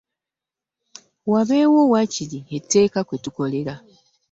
[1.31, 3.73] Wabeewo waakiri etteeka kwe tukolera.